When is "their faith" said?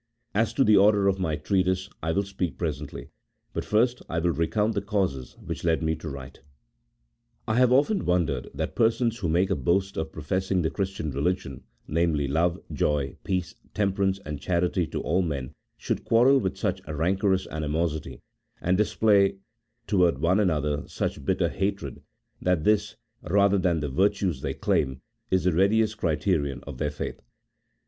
26.79-27.21